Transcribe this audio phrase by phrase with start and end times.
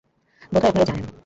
[0.51, 1.05] বোধহয় আপনারা জানেন।